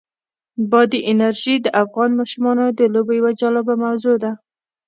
[0.71, 4.31] بادي انرژي د افغان ماشومانو د لوبو یوه جالبه موضوع ده.